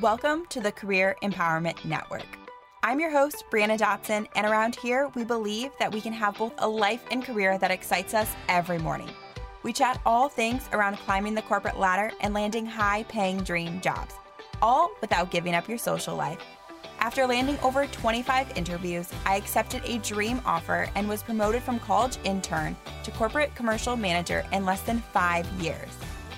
Welcome 0.00 0.46
to 0.46 0.60
the 0.60 0.72
Career 0.72 1.14
Empowerment 1.22 1.84
Network. 1.84 2.26
I'm 2.82 2.98
your 2.98 3.12
host, 3.12 3.44
Brianna 3.48 3.78
Dotson, 3.78 4.26
and 4.34 4.44
around 4.44 4.74
here, 4.74 5.08
we 5.14 5.22
believe 5.22 5.70
that 5.78 5.92
we 5.92 6.00
can 6.00 6.12
have 6.12 6.36
both 6.36 6.52
a 6.58 6.68
life 6.68 7.04
and 7.12 7.24
career 7.24 7.58
that 7.58 7.70
excites 7.70 8.12
us 8.12 8.28
every 8.48 8.80
morning. 8.80 9.08
We 9.62 9.72
chat 9.72 10.00
all 10.04 10.28
things 10.28 10.68
around 10.72 10.96
climbing 10.96 11.36
the 11.36 11.42
corporate 11.42 11.78
ladder 11.78 12.10
and 12.20 12.34
landing 12.34 12.66
high 12.66 13.04
paying 13.04 13.44
dream 13.44 13.80
jobs, 13.80 14.16
all 14.60 14.90
without 15.00 15.30
giving 15.30 15.54
up 15.54 15.68
your 15.68 15.78
social 15.78 16.16
life. 16.16 16.40
After 16.98 17.24
landing 17.24 17.60
over 17.60 17.86
25 17.86 18.58
interviews, 18.58 19.12
I 19.24 19.36
accepted 19.36 19.82
a 19.84 19.98
dream 19.98 20.40
offer 20.44 20.88
and 20.96 21.08
was 21.08 21.22
promoted 21.22 21.62
from 21.62 21.78
college 21.78 22.18
intern 22.24 22.76
to 23.04 23.12
corporate 23.12 23.54
commercial 23.54 23.96
manager 23.96 24.44
in 24.50 24.64
less 24.64 24.80
than 24.80 25.04
five 25.12 25.46
years. 25.62 25.90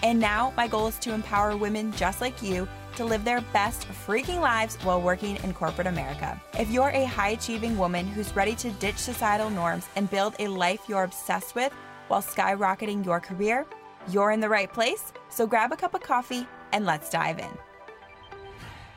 And 0.03 0.21
now 0.21 0.53
my 0.59 0.69
goal 0.69 0.89
is 0.89 0.99
to 0.99 1.15
empower 1.15 1.57
women 1.57 1.91
just 1.93 2.21
like 2.21 2.43
you 2.43 2.69
to 2.97 3.05
live 3.05 3.25
their 3.25 3.41
best 3.53 3.87
freaking 3.89 4.41
lives 4.41 4.77
while 4.77 5.01
working 5.01 5.37
in 5.45 5.53
corporate 5.53 5.87
America. 5.87 6.41
If 6.59 6.71
you're 6.71 6.91
a 6.91 7.05
high 7.05 7.31
achieving 7.31 7.79
woman 7.79 8.07
who's 8.07 8.35
ready 8.35 8.55
to 8.57 8.71
ditch 8.73 8.97
societal 8.97 9.51
norms 9.51 9.87
and 9.97 10.11
build 10.11 10.35
a 10.39 10.49
life 10.49 10.81
you're 10.89 11.05
obsessed 11.05 11.55
with 11.55 11.73
while 12.09 12.23
skyrocketing 12.23 13.05
your 13.05 13.21
career, 13.21 13.67
you're 14.09 14.31
in 14.31 14.41
the 14.41 14.49
right 14.49 14.73
place. 14.73 15.13
So 15.29 15.47
grab 15.47 15.73
a 15.73 15.77
cup 15.77 15.95
of 15.95 16.01
coffee 16.01 16.47
and 16.73 16.85
let's 16.85 17.11
dive 17.11 17.39
in. 17.39 17.51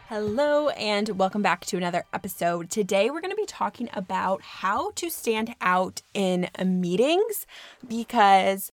Hello, 0.07 0.69
and 0.69 1.09
welcome 1.19 1.43
back 1.43 1.65
to 1.65 1.77
another 1.77 2.03
episode. 2.13 2.71
Today, 2.71 3.11
we're 3.11 3.21
going 3.21 3.29
to 3.29 3.35
be 3.35 3.45
talking 3.45 3.89
about 3.93 4.41
how 4.41 4.89
to 4.95 5.07
stand 5.07 5.53
out 5.61 6.01
in 6.15 6.49
meetings 6.65 7.45
because 7.87 8.71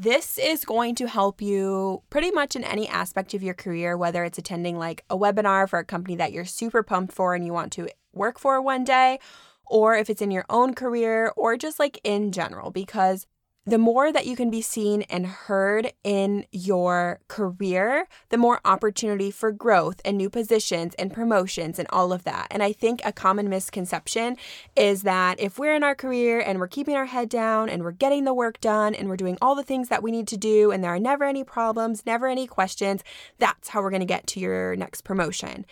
this 0.00 0.38
is 0.38 0.64
going 0.64 0.94
to 0.94 1.08
help 1.08 1.42
you 1.42 2.02
pretty 2.08 2.30
much 2.30 2.54
in 2.54 2.62
any 2.62 2.86
aspect 2.86 3.34
of 3.34 3.42
your 3.42 3.54
career, 3.54 3.96
whether 3.96 4.22
it's 4.22 4.38
attending 4.38 4.78
like 4.78 5.04
a 5.10 5.18
webinar 5.18 5.68
for 5.68 5.80
a 5.80 5.84
company 5.84 6.14
that 6.14 6.30
you're 6.30 6.44
super 6.44 6.84
pumped 6.84 7.12
for 7.12 7.34
and 7.34 7.44
you 7.44 7.52
want 7.52 7.72
to 7.72 7.88
work 8.12 8.38
for 8.38 8.62
one 8.62 8.84
day, 8.84 9.18
or 9.66 9.96
if 9.96 10.08
it's 10.08 10.22
in 10.22 10.30
your 10.30 10.44
own 10.48 10.72
career, 10.72 11.32
or 11.36 11.56
just 11.56 11.80
like 11.80 12.00
in 12.04 12.30
general, 12.30 12.70
because 12.70 13.26
the 13.68 13.78
more 13.78 14.10
that 14.10 14.26
you 14.26 14.34
can 14.34 14.48
be 14.48 14.62
seen 14.62 15.02
and 15.02 15.26
heard 15.26 15.92
in 16.02 16.46
your 16.50 17.20
career, 17.28 18.08
the 18.30 18.38
more 18.38 18.60
opportunity 18.64 19.30
for 19.30 19.52
growth 19.52 20.00
and 20.06 20.16
new 20.16 20.30
positions 20.30 20.94
and 20.94 21.12
promotions 21.12 21.78
and 21.78 21.86
all 21.90 22.10
of 22.10 22.24
that. 22.24 22.46
And 22.50 22.62
I 22.62 22.72
think 22.72 23.02
a 23.04 23.12
common 23.12 23.50
misconception 23.50 24.38
is 24.74 25.02
that 25.02 25.38
if 25.38 25.58
we're 25.58 25.74
in 25.74 25.84
our 25.84 25.94
career 25.94 26.40
and 26.40 26.58
we're 26.58 26.66
keeping 26.66 26.96
our 26.96 27.04
head 27.04 27.28
down 27.28 27.68
and 27.68 27.82
we're 27.84 27.92
getting 27.92 28.24
the 28.24 28.32
work 28.32 28.58
done 28.60 28.94
and 28.94 29.06
we're 29.06 29.18
doing 29.18 29.36
all 29.42 29.54
the 29.54 29.62
things 29.62 29.88
that 29.88 30.02
we 30.02 30.10
need 30.10 30.28
to 30.28 30.38
do 30.38 30.70
and 30.70 30.82
there 30.82 30.94
are 30.94 30.98
never 30.98 31.24
any 31.24 31.44
problems, 31.44 32.06
never 32.06 32.26
any 32.26 32.46
questions, 32.46 33.04
that's 33.38 33.68
how 33.68 33.82
we're 33.82 33.90
going 33.90 34.00
to 34.00 34.06
get 34.06 34.26
to 34.28 34.40
your 34.40 34.76
next 34.76 35.02
promotion. 35.02 35.66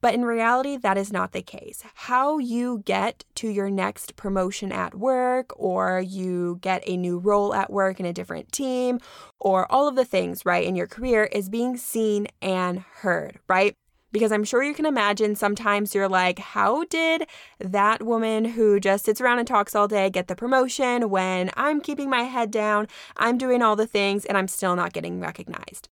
But 0.00 0.14
in 0.14 0.24
reality, 0.24 0.76
that 0.78 0.96
is 0.96 1.12
not 1.12 1.32
the 1.32 1.42
case. 1.42 1.84
How 1.94 2.38
you 2.38 2.82
get 2.86 3.24
to 3.36 3.48
your 3.48 3.70
next 3.70 4.16
promotion 4.16 4.72
at 4.72 4.94
work, 4.94 5.52
or 5.56 6.00
you 6.00 6.58
get 6.62 6.82
a 6.86 6.96
new 6.96 7.18
role 7.18 7.54
at 7.54 7.70
work 7.70 8.00
in 8.00 8.06
a 8.06 8.12
different 8.12 8.50
team, 8.50 8.98
or 9.38 9.70
all 9.70 9.88
of 9.88 9.96
the 9.96 10.04
things, 10.04 10.46
right, 10.46 10.66
in 10.66 10.74
your 10.76 10.86
career 10.86 11.24
is 11.24 11.48
being 11.48 11.76
seen 11.76 12.28
and 12.40 12.80
heard, 12.80 13.38
right? 13.48 13.74
Because 14.12 14.32
I'm 14.32 14.42
sure 14.42 14.62
you 14.62 14.74
can 14.74 14.86
imagine 14.86 15.36
sometimes 15.36 15.94
you're 15.94 16.08
like, 16.08 16.40
how 16.40 16.84
did 16.84 17.28
that 17.60 18.02
woman 18.02 18.44
who 18.44 18.80
just 18.80 19.04
sits 19.04 19.20
around 19.20 19.38
and 19.38 19.46
talks 19.46 19.74
all 19.74 19.86
day 19.86 20.10
get 20.10 20.26
the 20.26 20.34
promotion 20.34 21.10
when 21.10 21.50
I'm 21.56 21.80
keeping 21.80 22.10
my 22.10 22.22
head 22.22 22.50
down, 22.50 22.88
I'm 23.16 23.38
doing 23.38 23.62
all 23.62 23.76
the 23.76 23.86
things, 23.86 24.24
and 24.24 24.36
I'm 24.36 24.48
still 24.48 24.74
not 24.74 24.92
getting 24.92 25.20
recognized? 25.20 25.88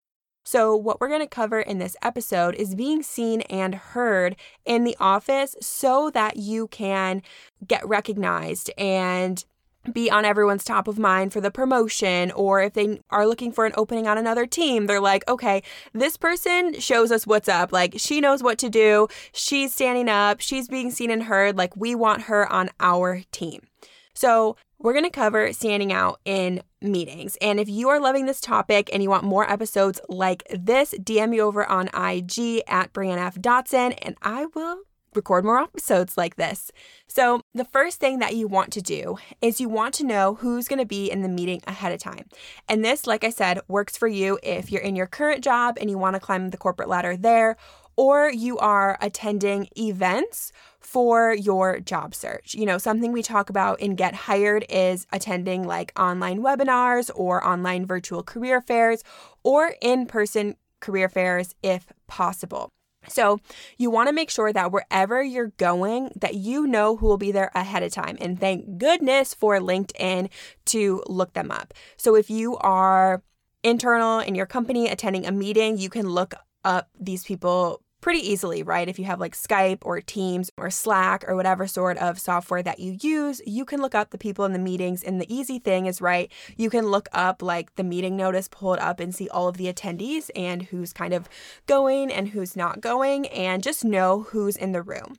So, 0.50 0.74
what 0.74 0.98
we're 0.98 1.08
going 1.08 1.20
to 1.20 1.26
cover 1.26 1.60
in 1.60 1.76
this 1.76 1.94
episode 2.00 2.54
is 2.54 2.74
being 2.74 3.02
seen 3.02 3.42
and 3.42 3.74
heard 3.74 4.34
in 4.64 4.84
the 4.84 4.96
office 4.98 5.54
so 5.60 6.08
that 6.14 6.38
you 6.38 6.68
can 6.68 7.20
get 7.66 7.86
recognized 7.86 8.70
and 8.78 9.44
be 9.92 10.10
on 10.10 10.24
everyone's 10.24 10.64
top 10.64 10.88
of 10.88 10.98
mind 10.98 11.34
for 11.34 11.42
the 11.42 11.50
promotion 11.50 12.30
or 12.30 12.62
if 12.62 12.72
they 12.72 12.98
are 13.10 13.26
looking 13.26 13.52
for 13.52 13.66
an 13.66 13.74
opening 13.76 14.06
on 14.06 14.16
another 14.16 14.46
team 14.46 14.86
they're 14.86 15.00
like 15.00 15.26
okay 15.28 15.62
this 15.92 16.16
person 16.16 16.80
shows 16.80 17.12
us 17.12 17.26
what's 17.26 17.48
up. 17.48 17.70
Like 17.70 17.96
she 17.98 18.18
knows 18.22 18.42
what 18.42 18.56
to 18.58 18.70
do. 18.70 19.06
She's 19.32 19.74
standing 19.74 20.08
up. 20.08 20.40
She's 20.40 20.66
being 20.66 20.90
seen 20.90 21.10
and 21.10 21.24
heard. 21.24 21.58
Like 21.58 21.76
we 21.76 21.94
want 21.94 22.22
her 22.22 22.50
on 22.50 22.70
our 22.80 23.20
team. 23.32 23.66
So 24.14 24.56
we're 24.78 24.92
going 24.94 25.04
to 25.04 25.10
cover 25.10 25.52
standing 25.52 25.92
out 25.92 26.20
in 26.24 26.62
meetings. 26.80 27.36
And 27.40 27.58
if 27.58 27.68
you 27.68 27.88
are 27.88 28.00
loving 28.00 28.26
this 28.26 28.40
topic 28.40 28.90
and 28.92 29.02
you 29.02 29.10
want 29.10 29.24
more 29.24 29.48
episodes 29.50 30.00
like 30.08 30.44
this, 30.50 30.94
DM 30.98 31.30
me 31.30 31.40
over 31.40 31.66
on 31.66 31.88
IG 31.88 32.62
at 32.66 32.92
Brianna 32.92 33.26
F. 33.26 33.36
Dotson 33.36 33.98
and 34.02 34.16
I 34.22 34.46
will 34.46 34.82
record 35.14 35.44
more 35.44 35.60
episodes 35.60 36.16
like 36.16 36.36
this. 36.36 36.70
So, 37.06 37.40
the 37.54 37.64
first 37.64 37.98
thing 38.00 38.18
that 38.18 38.36
you 38.36 38.46
want 38.46 38.72
to 38.74 38.82
do 38.82 39.18
is 39.40 39.60
you 39.60 39.68
want 39.68 39.94
to 39.94 40.04
know 40.04 40.34
who's 40.34 40.68
going 40.68 40.78
to 40.78 40.86
be 40.86 41.10
in 41.10 41.22
the 41.22 41.28
meeting 41.28 41.60
ahead 41.66 41.92
of 41.92 41.98
time. 41.98 42.26
And 42.68 42.84
this, 42.84 43.06
like 43.06 43.24
I 43.24 43.30
said, 43.30 43.60
works 43.68 43.96
for 43.96 44.08
you 44.08 44.38
if 44.42 44.70
you're 44.70 44.82
in 44.82 44.96
your 44.96 45.06
current 45.06 45.42
job 45.42 45.78
and 45.80 45.90
you 45.90 45.98
want 45.98 46.14
to 46.14 46.20
climb 46.20 46.50
the 46.50 46.56
corporate 46.56 46.88
ladder 46.88 47.16
there, 47.16 47.56
or 47.98 48.30
you 48.30 48.56
are 48.58 48.96
attending 49.00 49.68
events 49.76 50.52
for 50.78 51.34
your 51.34 51.80
job 51.80 52.14
search. 52.14 52.54
You 52.54 52.64
know, 52.64 52.78
something 52.78 53.10
we 53.10 53.24
talk 53.24 53.50
about 53.50 53.80
in 53.80 53.96
Get 53.96 54.14
Hired 54.14 54.64
is 54.70 55.08
attending 55.12 55.66
like 55.66 55.92
online 55.98 56.38
webinars 56.38 57.10
or 57.12 57.44
online 57.44 57.84
virtual 57.84 58.22
career 58.22 58.60
fairs 58.60 59.02
or 59.42 59.74
in 59.82 60.06
person 60.06 60.54
career 60.78 61.08
fairs 61.08 61.56
if 61.60 61.88
possible. 62.06 62.68
So, 63.08 63.40
you 63.78 63.90
want 63.90 64.08
to 64.08 64.12
make 64.12 64.30
sure 64.30 64.52
that 64.52 64.70
wherever 64.70 65.20
you're 65.22 65.52
going 65.56 66.10
that 66.20 66.34
you 66.34 66.66
know 66.68 66.96
who 66.96 67.06
will 67.06 67.18
be 67.18 67.32
there 67.32 67.50
ahead 67.54 67.82
of 67.82 67.90
time. 67.90 68.16
And 68.20 68.38
thank 68.38 68.78
goodness 68.78 69.34
for 69.34 69.58
LinkedIn 69.58 70.28
to 70.66 71.02
look 71.08 71.32
them 71.32 71.50
up. 71.50 71.74
So, 71.96 72.14
if 72.14 72.30
you 72.30 72.56
are 72.58 73.22
internal 73.64 74.20
in 74.20 74.36
your 74.36 74.46
company 74.46 74.88
attending 74.88 75.26
a 75.26 75.32
meeting, 75.32 75.78
you 75.78 75.90
can 75.90 76.08
look 76.08 76.34
up 76.64 76.90
these 77.00 77.24
people 77.24 77.82
pretty 78.00 78.20
easily, 78.20 78.62
right? 78.62 78.88
If 78.88 78.98
you 78.98 79.04
have 79.06 79.20
like 79.20 79.34
Skype 79.34 79.78
or 79.82 80.00
Teams 80.00 80.50
or 80.56 80.70
Slack 80.70 81.24
or 81.26 81.34
whatever 81.34 81.66
sort 81.66 81.98
of 81.98 82.18
software 82.18 82.62
that 82.62 82.78
you 82.78 82.96
use, 83.00 83.40
you 83.44 83.64
can 83.64 83.80
look 83.80 83.94
up 83.94 84.10
the 84.10 84.18
people 84.18 84.44
in 84.44 84.52
the 84.52 84.58
meetings. 84.58 85.02
And 85.02 85.20
the 85.20 85.34
easy 85.34 85.58
thing 85.58 85.86
is, 85.86 86.00
right, 86.00 86.30
you 86.56 86.70
can 86.70 86.86
look 86.86 87.08
up 87.12 87.42
like 87.42 87.74
the 87.74 87.84
meeting 87.84 88.16
notice, 88.16 88.48
pull 88.48 88.74
it 88.74 88.80
up 88.80 89.00
and 89.00 89.14
see 89.14 89.28
all 89.28 89.48
of 89.48 89.56
the 89.56 89.72
attendees 89.72 90.30
and 90.36 90.62
who's 90.62 90.92
kind 90.92 91.12
of 91.12 91.28
going 91.66 92.12
and 92.12 92.28
who's 92.28 92.56
not 92.56 92.80
going, 92.80 93.26
and 93.28 93.62
just 93.62 93.84
know 93.84 94.22
who's 94.30 94.56
in 94.56 94.72
the 94.72 94.82
room. 94.82 95.16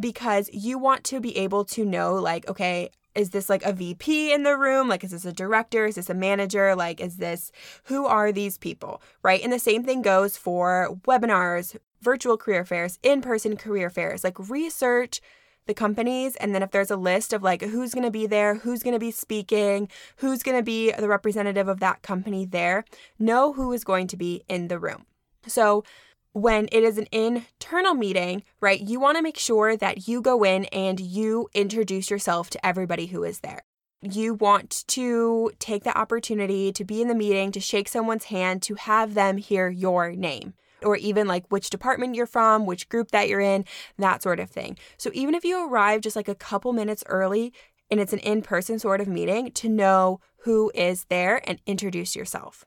Because 0.00 0.50
you 0.52 0.78
want 0.78 1.04
to 1.04 1.20
be 1.20 1.36
able 1.36 1.64
to 1.66 1.84
know, 1.84 2.14
like, 2.14 2.48
okay, 2.48 2.90
is 3.14 3.30
this 3.30 3.48
like 3.48 3.64
a 3.64 3.72
VP 3.72 4.32
in 4.32 4.44
the 4.44 4.56
room? 4.56 4.88
Like, 4.88 5.02
is 5.02 5.10
this 5.10 5.24
a 5.24 5.32
director? 5.32 5.86
Is 5.86 5.96
this 5.96 6.10
a 6.10 6.14
manager? 6.14 6.76
Like, 6.76 7.00
is 7.00 7.16
this 7.16 7.50
who 7.84 8.06
are 8.06 8.30
these 8.30 8.56
people? 8.56 9.02
Right. 9.22 9.42
And 9.42 9.52
the 9.52 9.58
same 9.58 9.82
thing 9.84 10.00
goes 10.00 10.36
for 10.36 10.96
webinars, 11.06 11.76
virtual 12.00 12.36
career 12.36 12.64
fairs, 12.64 12.98
in 13.02 13.20
person 13.20 13.56
career 13.56 13.90
fairs. 13.90 14.24
Like, 14.24 14.38
research 14.48 15.20
the 15.70 15.74
companies. 15.74 16.36
And 16.36 16.54
then 16.54 16.62
if 16.64 16.72
there's 16.72 16.90
a 16.90 16.96
list 16.96 17.32
of 17.32 17.42
like 17.44 17.62
who's 17.62 17.94
going 17.94 18.04
to 18.04 18.10
be 18.10 18.26
there, 18.26 18.56
who's 18.56 18.82
going 18.82 18.94
to 18.94 18.98
be 18.98 19.12
speaking, 19.12 19.88
who's 20.16 20.42
going 20.42 20.56
to 20.56 20.64
be 20.64 20.90
the 20.92 21.08
representative 21.08 21.68
of 21.68 21.78
that 21.80 22.02
company 22.02 22.44
there, 22.44 22.84
know 23.18 23.52
who 23.52 23.72
is 23.72 23.84
going 23.84 24.08
to 24.08 24.16
be 24.16 24.42
in 24.48 24.68
the 24.68 24.78
room. 24.78 25.06
So, 25.46 25.84
when 26.32 26.68
it 26.70 26.84
is 26.84 26.96
an 26.96 27.08
internal 27.10 27.94
meeting, 27.94 28.44
right, 28.60 28.80
you 28.80 29.00
want 29.00 29.16
to 29.16 29.22
make 29.22 29.36
sure 29.36 29.76
that 29.76 30.06
you 30.06 30.20
go 30.20 30.44
in 30.44 30.64
and 30.66 31.00
you 31.00 31.48
introduce 31.54 32.08
yourself 32.08 32.50
to 32.50 32.66
everybody 32.66 33.06
who 33.06 33.24
is 33.24 33.40
there. 33.40 33.62
You 34.00 34.34
want 34.34 34.84
to 34.88 35.50
take 35.58 35.82
the 35.82 35.96
opportunity 35.98 36.72
to 36.72 36.84
be 36.84 37.02
in 37.02 37.08
the 37.08 37.16
meeting, 37.16 37.50
to 37.50 37.58
shake 37.58 37.88
someone's 37.88 38.26
hand, 38.26 38.62
to 38.62 38.76
have 38.76 39.14
them 39.14 39.38
hear 39.38 39.68
your 39.68 40.12
name 40.12 40.54
or 40.84 40.96
even 40.96 41.26
like 41.26 41.46
which 41.48 41.70
department 41.70 42.14
you're 42.14 42.26
from, 42.26 42.66
which 42.66 42.88
group 42.88 43.10
that 43.10 43.28
you're 43.28 43.40
in, 43.40 43.64
that 43.98 44.22
sort 44.22 44.40
of 44.40 44.50
thing. 44.50 44.76
So 44.96 45.10
even 45.14 45.34
if 45.34 45.44
you 45.44 45.66
arrive 45.66 46.00
just 46.00 46.16
like 46.16 46.28
a 46.28 46.34
couple 46.34 46.72
minutes 46.72 47.04
early 47.06 47.52
and 47.90 48.00
it's 48.00 48.12
an 48.12 48.20
in 48.20 48.42
person 48.42 48.78
sort 48.78 49.00
of 49.00 49.08
meeting, 49.08 49.50
to 49.52 49.68
know 49.68 50.20
who 50.44 50.70
is 50.74 51.04
there 51.04 51.42
and 51.48 51.60
introduce 51.66 52.16
yourself. 52.16 52.64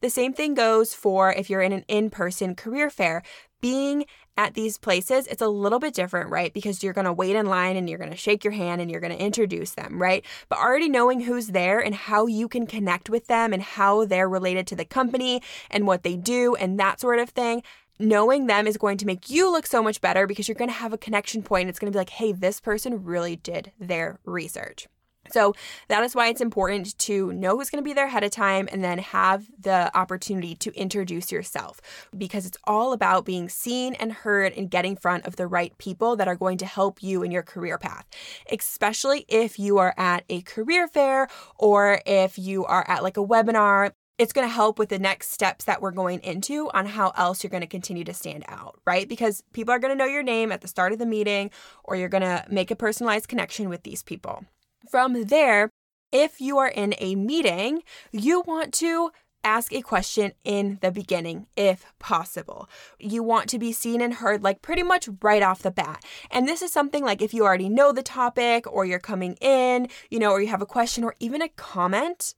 The 0.00 0.10
same 0.10 0.32
thing 0.32 0.54
goes 0.54 0.94
for 0.94 1.32
if 1.32 1.50
you're 1.50 1.62
in 1.62 1.72
an 1.72 1.84
in 1.88 2.10
person 2.10 2.54
career 2.54 2.90
fair. 2.90 3.22
Being 3.66 4.04
at 4.36 4.54
these 4.54 4.78
places, 4.78 5.26
it's 5.26 5.42
a 5.42 5.48
little 5.48 5.78
bit 5.78 5.94
different, 5.94 6.30
right? 6.30 6.52
Because 6.52 6.82
you're 6.82 6.92
going 6.92 7.06
to 7.06 7.12
wait 7.12 7.34
in 7.34 7.46
line 7.46 7.76
and 7.76 7.88
you're 7.88 7.98
going 7.98 8.10
to 8.10 8.16
shake 8.16 8.44
your 8.44 8.52
hand 8.52 8.80
and 8.80 8.88
you're 8.90 9.00
going 9.00 9.16
to 9.16 9.24
introduce 9.24 9.72
them, 9.72 10.00
right? 10.00 10.24
But 10.48 10.58
already 10.58 10.88
knowing 10.88 11.20
who's 11.20 11.48
there 11.48 11.80
and 11.80 11.94
how 11.94 12.26
you 12.26 12.46
can 12.46 12.66
connect 12.66 13.10
with 13.10 13.26
them 13.26 13.52
and 13.52 13.62
how 13.62 14.04
they're 14.04 14.28
related 14.28 14.66
to 14.68 14.76
the 14.76 14.84
company 14.84 15.42
and 15.68 15.86
what 15.86 16.04
they 16.04 16.16
do 16.16 16.54
and 16.54 16.78
that 16.78 17.00
sort 17.00 17.18
of 17.18 17.30
thing, 17.30 17.62
knowing 17.98 18.46
them 18.46 18.68
is 18.68 18.76
going 18.76 18.98
to 18.98 19.06
make 19.06 19.30
you 19.30 19.50
look 19.50 19.66
so 19.66 19.82
much 19.82 20.00
better 20.00 20.26
because 20.26 20.46
you're 20.46 20.54
going 20.54 20.70
to 20.70 20.74
have 20.74 20.92
a 20.92 20.98
connection 20.98 21.42
point. 21.42 21.68
It's 21.68 21.80
going 21.80 21.90
to 21.90 21.96
be 21.96 22.00
like, 22.00 22.10
hey, 22.10 22.32
this 22.32 22.60
person 22.60 23.04
really 23.04 23.36
did 23.36 23.72
their 23.80 24.20
research. 24.24 24.86
So 25.30 25.54
that 25.88 26.02
is 26.02 26.14
why 26.14 26.28
it's 26.28 26.40
important 26.40 26.98
to 27.00 27.32
know 27.32 27.56
who's 27.56 27.70
going 27.70 27.82
to 27.82 27.88
be 27.88 27.92
there 27.92 28.06
ahead 28.06 28.24
of 28.24 28.30
time 28.30 28.68
and 28.72 28.82
then 28.82 28.98
have 28.98 29.46
the 29.58 29.96
opportunity 29.96 30.54
to 30.56 30.72
introduce 30.74 31.30
yourself 31.30 31.80
because 32.16 32.46
it's 32.46 32.58
all 32.64 32.92
about 32.92 33.24
being 33.24 33.48
seen 33.48 33.94
and 33.94 34.12
heard 34.12 34.52
and 34.54 34.70
getting 34.70 34.96
in 34.96 34.96
front 34.96 35.26
of 35.26 35.36
the 35.36 35.46
right 35.46 35.76
people 35.78 36.16
that 36.16 36.28
are 36.28 36.36
going 36.36 36.58
to 36.58 36.66
help 36.66 37.02
you 37.02 37.22
in 37.22 37.30
your 37.30 37.42
career 37.42 37.78
path. 37.78 38.06
Especially 38.50 39.24
if 39.28 39.58
you 39.58 39.78
are 39.78 39.94
at 39.96 40.24
a 40.28 40.42
career 40.42 40.88
fair 40.88 41.28
or 41.58 42.00
if 42.06 42.38
you 42.38 42.64
are 42.64 42.88
at 42.88 43.02
like 43.02 43.16
a 43.16 43.24
webinar 43.24 43.92
it's 44.18 44.32
going 44.32 44.48
to 44.48 44.52
help 44.52 44.78
with 44.78 44.88
the 44.88 44.98
next 44.98 45.30
steps 45.30 45.66
that 45.66 45.82
we're 45.82 45.90
going 45.90 46.20
into 46.20 46.70
on 46.72 46.86
how 46.86 47.12
else 47.16 47.44
you're 47.44 47.50
going 47.50 47.60
to 47.60 47.66
continue 47.66 48.02
to 48.02 48.14
stand 48.14 48.46
out, 48.48 48.80
right? 48.86 49.06
Because 49.06 49.42
people 49.52 49.74
are 49.74 49.78
going 49.78 49.92
to 49.92 49.94
know 49.94 50.10
your 50.10 50.22
name 50.22 50.50
at 50.52 50.62
the 50.62 50.68
start 50.68 50.94
of 50.94 50.98
the 50.98 51.04
meeting, 51.04 51.50
or 51.84 51.96
you're 51.96 52.08
going 52.08 52.22
to 52.22 52.42
make 52.48 52.70
a 52.70 52.76
personalized 52.76 53.28
connection 53.28 53.68
with 53.68 53.82
these 53.82 54.02
people. 54.02 54.46
From 54.90 55.24
there, 55.24 55.70
if 56.12 56.40
you 56.40 56.58
are 56.58 56.68
in 56.68 56.94
a 56.98 57.14
meeting, 57.14 57.82
you 58.12 58.42
want 58.46 58.72
to 58.74 59.10
ask 59.42 59.72
a 59.72 59.80
question 59.80 60.32
in 60.44 60.78
the 60.80 60.90
beginning 60.90 61.46
if 61.56 61.86
possible. 61.98 62.68
You 62.98 63.22
want 63.22 63.48
to 63.50 63.58
be 63.58 63.72
seen 63.72 64.00
and 64.00 64.14
heard 64.14 64.42
like 64.42 64.62
pretty 64.62 64.82
much 64.82 65.08
right 65.22 65.42
off 65.42 65.62
the 65.62 65.70
bat. 65.70 66.04
And 66.30 66.48
this 66.48 66.62
is 66.62 66.72
something 66.72 67.04
like 67.04 67.22
if 67.22 67.32
you 67.32 67.44
already 67.44 67.68
know 67.68 67.92
the 67.92 68.02
topic 68.02 68.70
or 68.70 68.84
you're 68.84 68.98
coming 68.98 69.34
in, 69.40 69.88
you 70.10 70.18
know, 70.18 70.30
or 70.30 70.40
you 70.40 70.48
have 70.48 70.62
a 70.62 70.66
question 70.66 71.04
or 71.04 71.14
even 71.20 71.42
a 71.42 71.48
comment, 71.48 72.34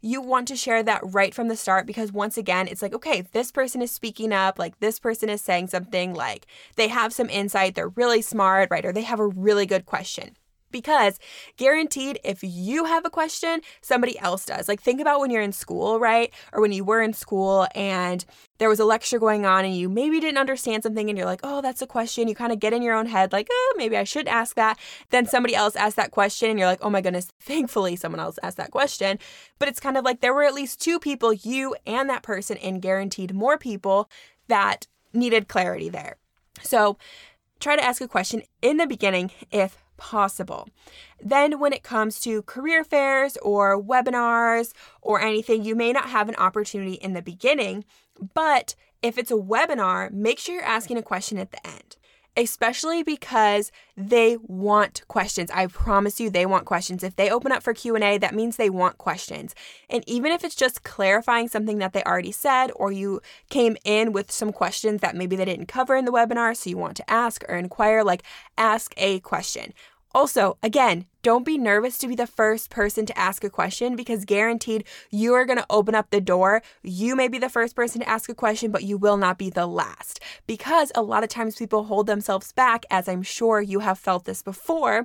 you 0.00 0.20
want 0.20 0.48
to 0.48 0.56
share 0.56 0.82
that 0.82 1.00
right 1.04 1.34
from 1.34 1.48
the 1.48 1.56
start 1.56 1.86
because 1.86 2.12
once 2.12 2.36
again, 2.36 2.68
it's 2.68 2.82
like, 2.82 2.94
okay, 2.94 3.22
this 3.32 3.52
person 3.52 3.80
is 3.80 3.90
speaking 3.90 4.32
up, 4.32 4.58
like 4.58 4.78
this 4.80 4.98
person 4.98 5.28
is 5.28 5.40
saying 5.40 5.68
something, 5.68 6.12
like 6.12 6.46
they 6.76 6.88
have 6.88 7.12
some 7.12 7.30
insight, 7.30 7.74
they're 7.74 7.88
really 7.88 8.20
smart, 8.20 8.68
right? 8.70 8.84
Or 8.84 8.92
they 8.92 9.02
have 9.02 9.20
a 9.20 9.26
really 9.26 9.64
good 9.64 9.86
question 9.86 10.36
because 10.72 11.18
guaranteed 11.56 12.18
if 12.24 12.42
you 12.42 12.84
have 12.86 13.04
a 13.04 13.10
question 13.10 13.60
somebody 13.80 14.18
else 14.18 14.44
does. 14.46 14.68
Like 14.68 14.80
think 14.80 15.00
about 15.00 15.20
when 15.20 15.30
you're 15.30 15.42
in 15.42 15.52
school 15.52 16.00
right? 16.00 16.32
Or 16.52 16.60
when 16.60 16.72
you 16.72 16.84
were 16.84 17.02
in 17.02 17.12
school 17.12 17.66
and 17.74 18.24
there 18.58 18.68
was 18.68 18.80
a 18.80 18.84
lecture 18.84 19.18
going 19.18 19.44
on 19.44 19.64
and 19.64 19.76
you 19.76 19.88
maybe 19.88 20.20
didn't 20.20 20.38
understand 20.38 20.82
something 20.82 21.08
and 21.08 21.16
you're 21.16 21.26
like 21.26 21.40
oh 21.42 21.60
that's 21.60 21.82
a 21.82 21.86
question. 21.86 22.28
You 22.28 22.34
kind 22.34 22.52
of 22.52 22.60
get 22.60 22.72
in 22.72 22.82
your 22.82 22.94
own 22.94 23.06
head 23.06 23.32
like 23.32 23.48
oh 23.50 23.74
maybe 23.76 23.96
i 23.96 24.04
should 24.04 24.28
ask 24.28 24.56
that. 24.56 24.78
Then 25.10 25.26
somebody 25.26 25.54
else 25.54 25.76
asks 25.76 25.96
that 25.96 26.10
question 26.10 26.50
and 26.50 26.58
you're 26.58 26.68
like 26.68 26.82
oh 26.82 26.90
my 26.90 27.00
goodness 27.00 27.30
thankfully 27.40 27.96
someone 27.96 28.20
else 28.20 28.38
asked 28.42 28.56
that 28.56 28.70
question. 28.70 29.18
But 29.58 29.68
it's 29.68 29.80
kind 29.80 29.96
of 29.96 30.04
like 30.04 30.20
there 30.20 30.34
were 30.34 30.44
at 30.44 30.54
least 30.54 30.80
two 30.80 30.98
people 30.98 31.32
you 31.32 31.76
and 31.86 32.08
that 32.08 32.22
person 32.22 32.56
and 32.56 32.82
guaranteed 32.82 33.34
more 33.34 33.58
people 33.58 34.08
that 34.48 34.86
needed 35.12 35.48
clarity 35.48 35.88
there. 35.88 36.16
So 36.62 36.96
try 37.60 37.76
to 37.76 37.84
ask 37.84 38.00
a 38.00 38.08
question 38.08 38.42
in 38.60 38.76
the 38.76 38.86
beginning 38.86 39.30
if 39.50 39.81
possible. 40.02 40.68
Then, 41.22 41.60
when 41.60 41.72
it 41.72 41.84
comes 41.84 42.18
to 42.22 42.42
career 42.42 42.82
fairs 42.82 43.36
or 43.36 43.80
webinars 43.80 44.72
or 45.00 45.20
anything, 45.20 45.64
you 45.64 45.76
may 45.76 45.92
not 45.92 46.08
have 46.10 46.28
an 46.28 46.34
opportunity 46.36 46.94
in 46.94 47.12
the 47.12 47.22
beginning, 47.22 47.84
but 48.34 48.74
if 49.00 49.16
it's 49.16 49.30
a 49.30 49.34
webinar, 49.34 50.10
make 50.10 50.40
sure 50.40 50.56
you're 50.56 50.64
asking 50.64 50.98
a 50.98 51.02
question 51.02 51.38
at 51.38 51.52
the 51.52 51.64
end 51.64 51.96
especially 52.36 53.02
because 53.02 53.70
they 53.96 54.38
want 54.42 55.06
questions. 55.08 55.50
I 55.50 55.66
promise 55.66 56.18
you 56.18 56.30
they 56.30 56.46
want 56.46 56.64
questions. 56.64 57.02
If 57.02 57.16
they 57.16 57.30
open 57.30 57.52
up 57.52 57.62
for 57.62 57.74
Q&A, 57.74 58.16
that 58.18 58.34
means 58.34 58.56
they 58.56 58.70
want 58.70 58.98
questions. 58.98 59.54
And 59.90 60.02
even 60.06 60.32
if 60.32 60.42
it's 60.42 60.54
just 60.54 60.82
clarifying 60.82 61.48
something 61.48 61.78
that 61.78 61.92
they 61.92 62.02
already 62.04 62.32
said 62.32 62.70
or 62.76 62.90
you 62.90 63.20
came 63.50 63.76
in 63.84 64.12
with 64.12 64.32
some 64.32 64.52
questions 64.52 65.02
that 65.02 65.14
maybe 65.14 65.36
they 65.36 65.44
didn't 65.44 65.66
cover 65.66 65.94
in 65.94 66.06
the 66.06 66.12
webinar 66.12 66.56
so 66.56 66.70
you 66.70 66.78
want 66.78 66.96
to 66.96 67.10
ask 67.10 67.44
or 67.48 67.56
inquire, 67.56 68.02
like 68.02 68.22
ask 68.56 68.94
a 68.96 69.20
question. 69.20 69.74
Also, 70.14 70.58
again, 70.62 71.06
don't 71.22 71.46
be 71.46 71.56
nervous 71.56 71.98
to 71.98 72.08
be 72.08 72.14
the 72.14 72.26
first 72.26 72.68
person 72.68 73.06
to 73.06 73.18
ask 73.18 73.44
a 73.44 73.50
question 73.50 73.96
because 73.96 74.24
guaranteed 74.24 74.84
you 75.10 75.32
are 75.34 75.44
going 75.44 75.58
to 75.58 75.66
open 75.70 75.94
up 75.94 76.10
the 76.10 76.20
door. 76.20 76.62
You 76.82 77.16
may 77.16 77.28
be 77.28 77.38
the 77.38 77.48
first 77.48 77.76
person 77.76 78.00
to 78.00 78.08
ask 78.08 78.28
a 78.28 78.34
question, 78.34 78.70
but 78.70 78.82
you 78.82 78.98
will 78.98 79.16
not 79.16 79.38
be 79.38 79.48
the 79.48 79.66
last 79.66 80.20
because 80.46 80.92
a 80.94 81.02
lot 81.02 81.22
of 81.22 81.30
times 81.30 81.56
people 81.56 81.84
hold 81.84 82.06
themselves 82.06 82.52
back, 82.52 82.84
as 82.90 83.08
I'm 83.08 83.22
sure 83.22 83.60
you 83.60 83.78
have 83.80 83.98
felt 83.98 84.24
this 84.24 84.42
before 84.42 85.04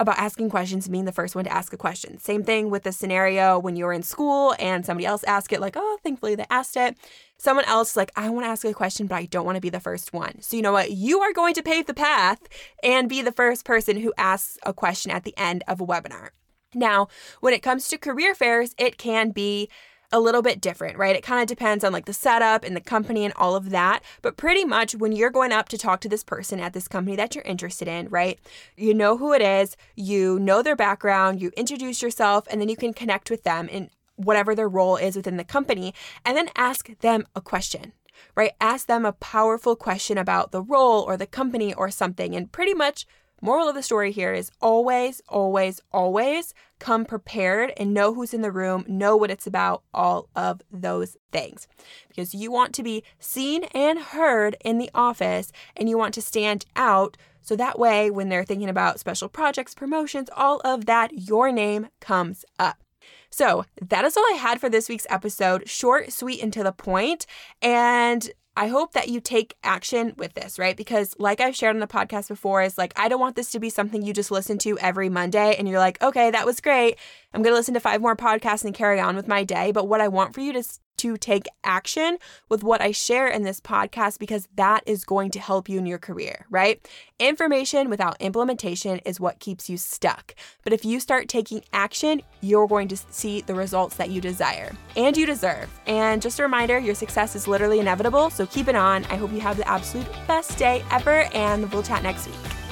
about 0.00 0.18
asking 0.18 0.50
questions, 0.50 0.86
and 0.86 0.92
being 0.92 1.04
the 1.04 1.12
first 1.12 1.36
one 1.36 1.44
to 1.44 1.52
ask 1.52 1.72
a 1.72 1.76
question. 1.76 2.18
Same 2.18 2.42
thing 2.42 2.68
with 2.68 2.82
the 2.82 2.92
scenario 2.92 3.58
when 3.58 3.76
you 3.76 3.84
were 3.84 3.92
in 3.92 4.02
school 4.02 4.54
and 4.58 4.84
somebody 4.84 5.06
else 5.06 5.22
asked 5.24 5.52
it, 5.52 5.60
like, 5.60 5.76
oh, 5.76 5.98
thankfully 6.02 6.34
they 6.34 6.46
asked 6.50 6.76
it. 6.76 6.96
Someone 7.38 7.64
else, 7.66 7.96
like, 7.96 8.10
I 8.16 8.28
want 8.30 8.44
to 8.44 8.50
ask 8.50 8.64
a 8.64 8.72
question, 8.72 9.06
but 9.06 9.16
I 9.16 9.26
don't 9.26 9.44
want 9.44 9.56
to 9.56 9.60
be 9.60 9.70
the 9.70 9.80
first 9.80 10.12
one. 10.12 10.40
So, 10.40 10.56
you 10.56 10.62
know 10.62 10.72
what? 10.72 10.90
You 10.90 11.20
are 11.20 11.32
going 11.32 11.54
to 11.54 11.62
pave 11.62 11.86
the 11.86 11.94
path 11.94 12.40
and 12.82 13.08
be 13.08 13.22
the 13.22 13.32
first 13.32 13.64
person 13.64 14.00
who 14.00 14.12
asks 14.18 14.58
a 14.64 14.72
question 14.72 15.12
at 15.12 15.24
the 15.24 15.36
end 15.36 15.62
of 15.68 15.80
a 15.80 15.86
webinar. 15.86 16.30
Now, 16.74 17.06
when 17.40 17.54
it 17.54 17.62
comes 17.62 17.86
to 17.88 17.98
career 17.98 18.34
fairs, 18.34 18.74
it 18.78 18.98
can 18.98 19.30
be 19.30 19.68
a 20.14 20.20
little 20.20 20.42
bit 20.42 20.60
different, 20.60 20.96
right? 20.96 21.16
It 21.16 21.24
kind 21.24 21.42
of 21.42 21.48
depends 21.48 21.82
on 21.82 21.92
like 21.92 22.04
the 22.04 22.12
setup 22.12 22.62
and 22.62 22.76
the 22.76 22.80
company 22.80 23.24
and 23.24 23.34
all 23.34 23.56
of 23.56 23.70
that. 23.70 24.00
But 24.22 24.36
pretty 24.36 24.64
much 24.64 24.94
when 24.94 25.10
you're 25.10 25.28
going 25.28 25.50
up 25.50 25.68
to 25.70 25.76
talk 25.76 26.00
to 26.02 26.08
this 26.08 26.22
person 26.22 26.60
at 26.60 26.72
this 26.72 26.86
company 26.86 27.16
that 27.16 27.34
you're 27.34 27.42
interested 27.42 27.88
in, 27.88 28.08
right? 28.08 28.38
You 28.76 28.94
know 28.94 29.16
who 29.16 29.32
it 29.32 29.42
is, 29.42 29.76
you 29.96 30.38
know 30.38 30.62
their 30.62 30.76
background, 30.76 31.42
you 31.42 31.50
introduce 31.56 32.00
yourself, 32.00 32.46
and 32.48 32.60
then 32.60 32.68
you 32.68 32.76
can 32.76 32.94
connect 32.94 33.28
with 33.28 33.42
them 33.42 33.68
in 33.68 33.90
whatever 34.14 34.54
their 34.54 34.68
role 34.68 34.96
is 34.96 35.16
within 35.16 35.36
the 35.36 35.42
company, 35.42 35.92
and 36.24 36.36
then 36.36 36.48
ask 36.54 36.96
them 37.00 37.26
a 37.34 37.40
question 37.40 37.92
right? 38.36 38.52
Ask 38.60 38.86
them 38.86 39.04
a 39.04 39.12
powerful 39.12 39.74
question 39.74 40.18
about 40.18 40.52
the 40.52 40.62
role 40.62 41.02
or 41.02 41.16
the 41.16 41.26
company 41.26 41.74
or 41.74 41.90
something, 41.90 42.34
and 42.34 42.50
pretty 42.50 42.72
much 42.72 43.06
Moral 43.44 43.68
of 43.68 43.74
the 43.74 43.82
story 43.82 44.10
here 44.10 44.32
is 44.32 44.50
always, 44.62 45.20
always, 45.28 45.78
always 45.92 46.54
come 46.78 47.04
prepared 47.04 47.74
and 47.76 47.92
know 47.92 48.14
who's 48.14 48.32
in 48.32 48.40
the 48.40 48.50
room, 48.50 48.86
know 48.88 49.18
what 49.18 49.30
it's 49.30 49.46
about, 49.46 49.82
all 49.92 50.30
of 50.34 50.62
those 50.72 51.18
things. 51.30 51.68
Because 52.08 52.34
you 52.34 52.50
want 52.50 52.72
to 52.72 52.82
be 52.82 53.04
seen 53.18 53.64
and 53.74 53.98
heard 53.98 54.56
in 54.64 54.78
the 54.78 54.88
office 54.94 55.52
and 55.76 55.90
you 55.90 55.98
want 55.98 56.14
to 56.14 56.22
stand 56.22 56.64
out. 56.74 57.18
So 57.42 57.54
that 57.56 57.78
way, 57.78 58.10
when 58.10 58.30
they're 58.30 58.46
thinking 58.46 58.70
about 58.70 58.98
special 58.98 59.28
projects, 59.28 59.74
promotions, 59.74 60.30
all 60.34 60.62
of 60.64 60.86
that, 60.86 61.10
your 61.12 61.52
name 61.52 61.88
comes 62.00 62.46
up. 62.58 62.82
So 63.28 63.66
that 63.82 64.06
is 64.06 64.16
all 64.16 64.24
I 64.32 64.38
had 64.38 64.58
for 64.58 64.70
this 64.70 64.88
week's 64.88 65.06
episode. 65.10 65.68
Short, 65.68 66.10
sweet, 66.14 66.42
and 66.42 66.50
to 66.54 66.62
the 66.62 66.72
point. 66.72 67.26
And 67.60 68.30
I 68.56 68.68
hope 68.68 68.92
that 68.92 69.08
you 69.08 69.20
take 69.20 69.56
action 69.64 70.14
with 70.16 70.34
this, 70.34 70.58
right? 70.58 70.76
Because, 70.76 71.14
like 71.18 71.40
I've 71.40 71.56
shared 71.56 71.74
on 71.74 71.80
the 71.80 71.86
podcast 71.86 72.28
before, 72.28 72.62
is 72.62 72.78
like, 72.78 72.92
I 72.96 73.08
don't 73.08 73.20
want 73.20 73.34
this 73.34 73.50
to 73.52 73.58
be 73.58 73.68
something 73.68 74.02
you 74.02 74.12
just 74.12 74.30
listen 74.30 74.58
to 74.58 74.78
every 74.78 75.08
Monday 75.08 75.56
and 75.56 75.68
you're 75.68 75.80
like, 75.80 76.00
okay, 76.02 76.30
that 76.30 76.46
was 76.46 76.60
great. 76.60 76.96
I'm 77.32 77.42
going 77.42 77.52
to 77.52 77.58
listen 77.58 77.74
to 77.74 77.80
five 77.80 78.00
more 78.00 78.14
podcasts 78.14 78.64
and 78.64 78.74
carry 78.74 79.00
on 79.00 79.16
with 79.16 79.26
my 79.26 79.42
day. 79.42 79.72
But 79.72 79.88
what 79.88 80.00
I 80.00 80.08
want 80.08 80.34
for 80.34 80.40
you 80.40 80.52
to 80.52 80.62
to 80.98 81.16
take 81.16 81.46
action 81.62 82.18
with 82.48 82.62
what 82.62 82.80
I 82.80 82.92
share 82.92 83.28
in 83.28 83.42
this 83.42 83.60
podcast 83.60 84.18
because 84.18 84.48
that 84.56 84.82
is 84.86 85.04
going 85.04 85.30
to 85.32 85.40
help 85.40 85.68
you 85.68 85.78
in 85.78 85.86
your 85.86 85.98
career, 85.98 86.46
right? 86.50 86.86
Information 87.18 87.90
without 87.90 88.20
implementation 88.20 88.98
is 89.00 89.20
what 89.20 89.38
keeps 89.38 89.68
you 89.68 89.76
stuck. 89.76 90.34
But 90.62 90.72
if 90.72 90.84
you 90.84 91.00
start 91.00 91.28
taking 91.28 91.62
action, 91.72 92.22
you're 92.40 92.68
going 92.68 92.88
to 92.88 92.96
see 92.96 93.40
the 93.40 93.54
results 93.54 93.96
that 93.96 94.10
you 94.10 94.20
desire 94.20 94.72
and 94.96 95.16
you 95.16 95.26
deserve. 95.26 95.68
And 95.86 96.22
just 96.22 96.38
a 96.38 96.42
reminder 96.42 96.78
your 96.78 96.94
success 96.94 97.36
is 97.36 97.48
literally 97.48 97.80
inevitable, 97.80 98.30
so 98.30 98.46
keep 98.46 98.68
it 98.68 98.76
on. 98.76 99.04
I 99.06 99.16
hope 99.16 99.32
you 99.32 99.40
have 99.40 99.56
the 99.56 99.68
absolute 99.68 100.06
best 100.26 100.58
day 100.58 100.84
ever, 100.90 101.28
and 101.34 101.70
we'll 101.72 101.82
chat 101.82 102.02
next 102.02 102.26
week. 102.26 102.63